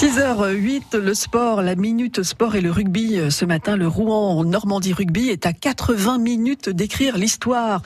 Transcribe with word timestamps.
6h08, 0.00 0.96
le 0.96 1.12
sport, 1.12 1.60
la 1.60 1.74
minute 1.74 2.22
sport 2.22 2.56
et 2.56 2.62
le 2.62 2.70
rugby. 2.70 3.20
Ce 3.30 3.44
matin, 3.44 3.76
le 3.76 3.86
Rouen 3.86 4.42
Normandie 4.44 4.94
Rugby 4.94 5.28
est 5.28 5.44
à 5.44 5.52
80 5.52 6.16
minutes 6.16 6.70
d'écrire 6.70 7.18
l'histoire. 7.18 7.82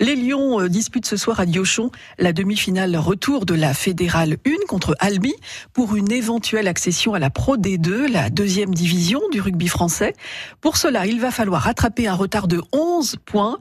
Les 0.00 0.14
Lions 0.14 0.60
euh, 0.60 0.68
disputent 0.68 1.04
ce 1.04 1.16
soir 1.16 1.40
à 1.40 1.44
Diochon 1.44 1.90
la 2.18 2.32
demi-finale 2.32 2.96
retour 2.96 3.44
de 3.44 3.54
la 3.54 3.74
Fédérale 3.74 4.36
1 4.46 4.66
contre 4.68 4.94
Albi 5.00 5.34
pour 5.74 5.96
une 5.96 6.10
éventuelle 6.10 6.68
accession 6.68 7.14
à 7.14 7.18
la 7.18 7.30
Pro 7.30 7.56
D2, 7.56 8.10
la 8.10 8.30
deuxième 8.30 8.72
division 8.72 9.20
du 9.32 9.40
rugby 9.40 9.66
français. 9.66 10.14
Pour 10.62 10.76
cela, 10.78 11.04
il 11.04 11.20
va 11.20 11.32
falloir 11.32 11.62
rattraper 11.62 12.06
un 12.06 12.14
retard 12.14 12.48
de 12.48 12.62
11 12.72 12.87
points. 13.24 13.58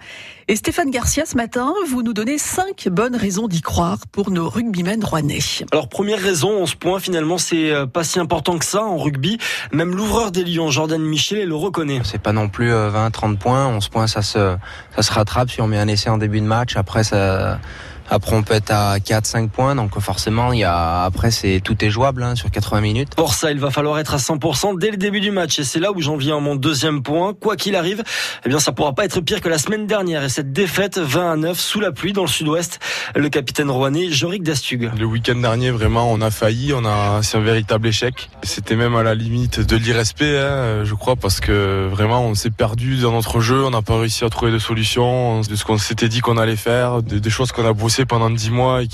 Et 0.48 0.56
Stéphane 0.56 0.92
Garcia, 0.92 1.26
ce 1.26 1.36
matin, 1.36 1.74
vous 1.90 2.04
nous 2.04 2.14
donnez 2.14 2.38
5 2.38 2.88
bonnes 2.90 3.16
raisons 3.16 3.48
d'y 3.48 3.62
croire 3.62 4.00
pour 4.12 4.32
nos 4.32 4.50
rugbymen 4.50 5.04
rouennais. 5.04 5.40
Alors, 5.72 5.90
première 5.90 6.20
raison, 6.20 6.62
11 6.62 6.76
points, 6.76 7.00
finalement, 7.00 7.38
c'est 7.38 7.72
euh, 7.72 7.86
pas 7.86 8.04
si 8.04 8.20
important 8.20 8.58
que 8.58 8.66
ça 8.66 8.84
en 8.84 8.98
rugby. 8.98 9.38
Même 9.72 9.96
l'ouvreur 9.96 10.32
des 10.32 10.44
Lions, 10.44 10.70
Jordan 10.70 11.02
Michel, 11.02 11.48
le 11.48 11.56
reconnaît. 11.56 12.02
C'est 12.04 12.22
pas 12.22 12.34
non 12.34 12.50
plus 12.50 12.70
20, 12.70 12.76
euh, 12.76 13.10
30 13.10 13.40
points. 13.40 13.68
11 13.68 13.88
points, 13.90 14.08
ça 14.08 14.22
se, 14.22 14.56
ça 14.96 15.02
se 15.02 15.12
rattrape 15.12 15.50
si 15.52 15.62
on 15.62 15.68
met 15.68 15.78
un 15.78 15.88
essai 15.88 16.10
en 16.10 16.18
début 16.18 16.42
de 16.42 16.46
match. 16.46 16.78
Après, 16.78 17.04
ça, 17.04 17.60
après, 18.10 18.36
on 18.36 18.44
peut 18.44 18.54
être 18.54 18.72
à 18.72 18.98
4-5 18.98 19.50
points, 19.50 19.76
donc 19.76 20.00
forcément, 20.00 20.54
il 20.54 20.60
y 20.60 20.64
a 20.64 21.04
après 21.04 21.32
c'est 21.32 21.62
tout 21.64 21.84
est 21.84 21.90
jouable 21.90 22.24
hein, 22.24 22.36
sur 22.36 22.50
80 22.50 22.82
minutes. 22.82 23.16
Pour 23.16 23.34
ça, 23.34 23.52
il 23.52 23.60
va 23.60 23.70
falloir 23.70 24.00
être 24.00 24.14
à 24.14 24.18
100% 24.18 24.80
dès 24.80 24.92
le 24.92 24.98
début 24.98 25.20
du 25.20 25.32
match, 25.32 25.60
et 25.60 25.64
c'est 25.64 25.80
là 25.80 25.92
où 25.92 26.02
j'en 26.02 26.16
viens 26.16 26.38
à 26.38 26.40
mon 26.40 26.56
deuxième 26.56 27.04
point. 27.04 27.34
Quoi 27.34 27.56
qu'il 27.56 27.76
arrive, 27.76 28.04
eh 28.46 28.50
bien, 28.50 28.60
ça 28.60 28.72
pourra 28.72 28.94
pas 28.94 29.06
être 29.06 29.22
pire 29.22 29.42
que 29.42 29.50
la 29.50 29.58
semaine 29.58 29.88
dernière 29.88 30.24
et 30.24 30.30
cette 30.30 30.54
défaite 30.54 30.98
20 30.98 31.32
à 31.32 31.36
9 31.36 31.60
sous 31.60 31.80
la 31.80 31.92
pluie 31.92 32.14
dans 32.14 32.24
le 32.24 32.28
Sud-Ouest. 32.28 32.80
Le 33.16 33.30
capitaine 33.30 33.70
rouennais 33.70 34.12
Jorik 34.12 34.44
Dastug. 34.44 34.92
Le 34.98 35.06
week-end 35.06 35.36
dernier, 35.36 35.72
vraiment, 35.72 36.12
on 36.12 36.22
a 36.22 36.32
failli, 36.32 36.74
on 36.74 36.86
a 36.86 37.22
c'est 37.24 37.38
un 37.38 37.42
véritable 37.42 37.88
échec. 37.88 38.30
C'était 38.44 38.76
même 38.76 38.96
à 38.96 39.04
la 39.04 39.16
limite 39.16 39.60
de 39.60 39.76
l'irrespect, 39.76 40.38
hein, 40.40 40.84
je 40.84 40.94
crois, 40.94 41.16
parce 41.16 41.40
que 41.40 41.88
vraiment, 41.90 42.24
on 42.24 42.36
s'est 42.36 42.52
perdu 42.52 42.98
dans 42.98 43.12
notre 43.12 43.40
jeu, 43.42 43.64
on 43.64 43.72
n'a 43.72 43.82
pas 43.82 44.00
réussi 44.00 44.24
à 44.24 44.30
trouver 44.30 44.52
de 44.52 44.60
solutions, 44.60 45.42
de 45.42 45.56
ce 45.56 45.66
qu'on 45.66 45.78
s'était 45.78 46.10
dit 46.10 46.22
qu'on 46.22 46.38
allait 46.38 46.56
faire, 46.56 47.02
des 47.02 47.30
choses 47.30 47.52
qu'on 47.52 47.66
a 47.66 47.74
bossé 47.74 47.97
pendant 48.06 48.30
10 48.30 48.52
mois 48.52 48.84
et 48.84 48.88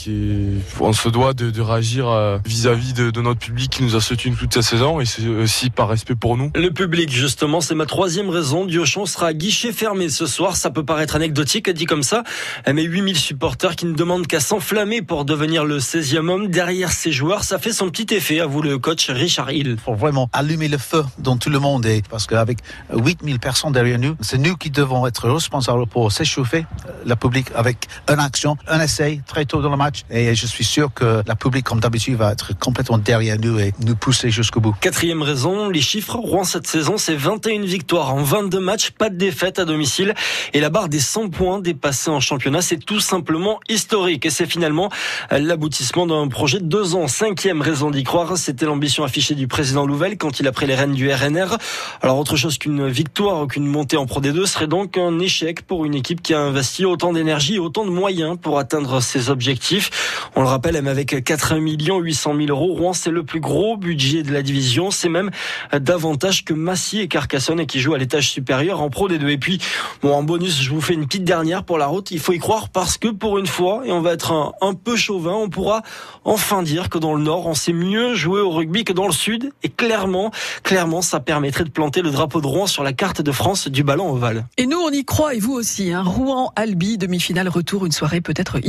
qu'on 0.78 0.94
se 0.94 1.10
doit 1.10 1.34
de, 1.34 1.62
réagir 1.62 2.08
euh, 2.10 2.38
vis-à-vis 2.46 2.94
de, 2.94 3.22
notre 3.22 3.40
public 3.40 3.70
qui 3.72 3.84
nous 3.84 3.96
a 3.96 4.02
soutenu 4.02 4.36
toute 4.36 4.54
cette 4.54 4.64
saison 4.64 5.00
et 5.00 5.06
c'est 5.06 5.28
aussi 5.28 5.70
par 5.70 5.90
respect 5.90 6.16
pour 6.16 6.38
nous. 6.38 6.52
Le 6.56 6.70
public, 6.70 7.12
justement, 7.12 7.62
c'est 7.62 7.76
ma 7.76 7.86
troisième 7.86 8.30
raison. 8.30 8.66
Diochon 8.66 9.06
sera 9.06 9.28
à 9.28 9.34
guichet 9.34 9.72
fermé 9.72 10.10
ce 10.10 10.26
soir. 10.26 10.56
Ça 10.56 10.72
peut 10.72 10.84
paraître 10.84 11.16
anecdotique, 11.16 11.70
dit 11.70 11.86
comme 11.86 12.04
ça, 12.04 12.24
mais 12.72 12.84
8000 12.84 13.18
supporters 13.18 13.76
qui 13.76 13.86
ne 13.86 13.94
demandent 13.94 14.28
qu'à 14.28 14.40
s'enflammer 14.40 15.02
pour 15.02 15.26
devenir 15.26 15.66
le 15.66 15.80
16e 15.80 16.30
homme 16.30 16.48
derrière 16.50 16.92
ces 16.92 17.12
joueurs. 17.12 17.44
Ça 17.44 17.60
fait 17.60 17.74
son 17.74 17.90
petit 17.90 18.14
effet, 18.14 18.40
à 18.40 18.46
vous 18.46 18.62
le 18.62 18.78
coach 18.78 19.10
Richard 19.10 19.52
Hill. 19.52 19.68
Il 19.68 19.78
faut 19.78 19.96
vraiment 19.96 20.30
allumer 20.34 20.68
le 20.68 20.78
feu 20.78 21.04
dans 21.20 21.38
tout 21.38 21.50
le 21.50 21.60
monde 21.60 21.86
et 21.86 22.02
parce 22.10 22.28
qu'avec 22.28 22.60
8000 22.94 23.40
personnes 23.40 23.72
derrière 23.72 24.00
nous, 24.00 24.16
c'est 24.22 24.38
nous 24.38 24.56
qui 24.56 24.70
devons 24.70 25.08
être 25.08 25.30
responsables 25.30 25.88
pour 25.88 26.12
s'échauffer, 26.12 26.66
le 27.06 27.16
public, 27.16 27.48
avec 27.56 27.88
une 28.10 28.20
action, 28.20 28.58
un 28.68 28.80
essai, 28.94 29.22
très 29.26 29.46
tôt 29.46 29.62
dans 29.62 29.72
le 29.72 29.78
match. 29.78 30.04
Et 30.12 30.36
je 30.36 30.46
suis 30.46 30.64
sûr 30.64 30.94
que 30.94 31.24
la 31.26 31.36
public, 31.36 31.66
comme 31.66 31.80
d'habitude, 31.80 32.16
va 32.16 32.32
être 32.32 32.58
complètement 32.58 32.98
derrière 33.00 33.40
nous 33.40 33.58
et 33.60 33.74
nous 33.84 33.96
pousser 33.96 34.30
jusqu'au 34.30 34.60
bout. 34.60 34.76
Quatrième 34.80 35.22
raison, 35.24 35.70
les 35.70 35.82
chiffres. 35.82 36.16
Rouen 36.16 36.44
cette 36.44 36.68
saison, 36.68 36.98
c'est 36.98 37.16
21 37.16 37.62
victoires 37.62 38.14
en 38.14 38.22
22 38.22 38.60
matchs, 38.60 38.92
pas 38.92 39.10
de 39.10 39.16
défaite 39.16 39.58
à 39.58 39.66
domicile. 39.66 40.14
Et 40.54 40.60
la 40.60 40.70
barre 40.70 40.90
des 40.90 41.00
100 41.00 41.30
points 41.30 41.60
dépassés 41.60 42.12
en 42.12 42.20
championnat, 42.20 42.62
c'est 42.62 42.78
tout 42.78 43.00
simplement 43.00 43.60
historique. 43.68 44.26
Et 44.26 44.30
c'est 44.30 44.46
finalement 44.46 44.92
l'aboutissement 45.32 46.06
d'un 46.06 46.28
projet 46.28 46.60
de 46.60 46.66
deux 46.66 46.96
ans. 46.96 47.08
Cinquième 47.08 47.62
raison 47.62 47.90
d'y 47.90 48.04
croire, 48.04 48.38
c'était 48.38 48.66
l'ambition 48.66 49.04
affichée 49.04 49.36
du 49.36 49.48
président 49.48 49.86
Louvel 49.86 50.18
quand 50.18 50.40
il 50.40 50.48
a 50.48 50.52
pris 50.52 50.68
les 50.68 50.76
rênes 50.76 50.94
du 50.94 51.12
RNR. 51.12 51.58
Alors 52.02 52.20
autre 52.20 52.36
chose 52.36 52.58
qu'une 52.58 52.88
victoire 52.88 53.48
qu'une 53.48 53.66
montée 53.66 53.98
en 53.98 54.06
Pro 54.06 54.22
D2 54.22 54.46
serait 54.46 54.68
donc 54.68 54.98
un 54.98 55.20
échec 55.20 55.62
pour 55.64 55.86
une 55.86 55.96
équipe 55.96 56.22
qui 56.22 56.34
a 56.34 56.40
investi 56.40 56.86
autant 56.86 57.14
d'énergie 57.14 57.56
et 57.56 57.60
autant 57.60 57.86
de 57.86 57.90
moyens 57.90 58.38
pour 58.42 58.60
atteindre 58.60 58.83
ses 59.02 59.30
objectifs. 59.30 60.30
On 60.36 60.42
le 60.42 60.48
rappelle, 60.48 60.74
même 60.74 60.88
avec 60.88 61.24
4 61.24 61.56
millions 61.56 62.00
800 62.00 62.36
000 62.36 62.48
euros, 62.50 62.74
Rouen, 62.74 62.94
c'est 62.94 63.12
le 63.12 63.24
plus 63.24 63.40
gros 63.40 63.78
budget 63.78 64.24
de 64.24 64.32
la 64.32 64.42
division. 64.42 64.92
C'est 64.92 65.10
même 65.10 65.32
davantage 65.74 66.46
que 66.46 66.54
Massy 66.54 67.00
et 67.00 67.08
Carcassonne 67.08 67.66
qui 67.66 67.80
jouent 67.80 67.94
à 67.94 67.98
l'étage 67.98 68.30
supérieur 68.30 68.82
en 68.82 68.90
Pro 68.90 69.08
des 69.08 69.18
deux. 69.18 69.30
Et 69.30 69.38
puis, 69.38 69.60
bon, 70.02 70.14
en 70.14 70.24
bonus, 70.24 70.62
je 70.62 70.70
vous 70.70 70.82
fais 70.82 70.94
une 70.94 71.06
petite 71.06 71.24
dernière 71.24 71.64
pour 71.64 71.78
la 71.78 71.88
route. 71.88 72.12
Il 72.12 72.20
faut 72.20 72.34
y 72.34 72.40
croire 72.40 72.70
parce 72.70 72.98
que 72.98 73.08
pour 73.08 73.38
une 73.38 73.48
fois, 73.48 73.82
et 73.86 73.92
on 73.92 74.02
va 74.02 74.14
être 74.14 74.54
un, 74.62 74.74
peu 74.74 74.96
chauvin, 74.96 75.34
on 75.34 75.50
pourra 75.50 75.82
enfin 76.24 76.64
dire 76.64 76.90
que 76.90 76.98
dans 76.98 77.14
le 77.14 77.24
Nord, 77.24 77.46
on 77.46 77.54
sait 77.54 77.74
mieux 77.74 78.16
jouer 78.16 78.42
au 78.42 78.50
rugby 78.50 78.84
que 78.84 78.94
dans 78.94 79.08
le 79.08 79.14
Sud. 79.14 79.52
Et 79.64 79.70
clairement, 79.70 80.32
clairement, 80.64 81.02
ça 81.02 81.20
permettrait 81.20 81.64
de 81.64 81.70
planter 81.70 82.02
le 82.02 82.12
drapeau 82.12 82.42
de 82.42 82.48
Rouen 82.48 82.68
sur 82.68 82.84
la 82.84 82.94
carte 82.94 83.22
de 83.22 83.32
France 83.32 83.68
du 83.68 83.84
ballon 83.84 84.12
ovale. 84.12 84.46
Et 84.58 84.66
nous, 84.66 84.80
on 84.80 84.90
y 84.90 85.06
croit, 85.06 85.36
et 85.36 85.40
vous 85.40 85.54
aussi. 85.54 85.94
Hein. 85.94 86.04
Rouen-Albi, 86.04 86.98
demi-finale 86.98 87.50
retour, 87.50 87.86
une 87.86 87.92
soirée 87.92 88.22
peut-être 88.22 88.60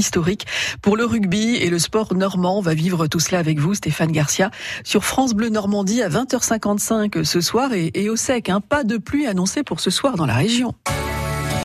pour 0.82 0.96
le 0.96 1.04
rugby 1.04 1.56
et 1.56 1.70
le 1.70 1.78
sport 1.78 2.14
normand. 2.14 2.58
On 2.58 2.62
va 2.62 2.74
vivre 2.74 3.06
tout 3.06 3.20
cela 3.20 3.38
avec 3.38 3.58
vous, 3.58 3.74
Stéphane 3.74 4.12
Garcia, 4.12 4.50
sur 4.84 5.04
France 5.04 5.34
Bleu 5.34 5.48
Normandie 5.48 6.02
à 6.02 6.08
20h55 6.08 7.24
ce 7.24 7.40
soir 7.40 7.70
et, 7.72 8.08
au 8.08 8.16
sec. 8.16 8.48
Hein. 8.48 8.60
Pas 8.60 8.84
de 8.84 8.96
pluie 8.96 9.26
annoncée 9.26 9.62
pour 9.62 9.80
ce 9.80 9.90
soir 9.90 10.16
dans 10.16 10.26
la 10.26 10.34
région. 10.34 10.74